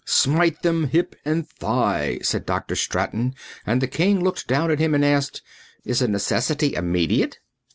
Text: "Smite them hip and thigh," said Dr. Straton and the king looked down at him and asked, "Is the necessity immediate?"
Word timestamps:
"Smite 0.03 0.63
them 0.63 0.87
hip 0.87 1.15
and 1.23 1.47
thigh," 1.47 2.17
said 2.23 2.43
Dr. 2.43 2.75
Straton 2.75 3.35
and 3.67 3.81
the 3.83 3.87
king 3.87 4.19
looked 4.23 4.47
down 4.47 4.71
at 4.71 4.79
him 4.79 4.95
and 4.95 5.05
asked, 5.05 5.43
"Is 5.85 5.99
the 5.99 6.07
necessity 6.07 6.73
immediate?" 6.73 7.37